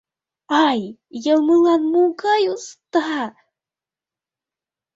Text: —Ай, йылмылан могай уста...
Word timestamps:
—Ай, 0.67 0.81
йылмылан 1.23 1.81
могай 1.93 2.43
уста... 2.53 3.09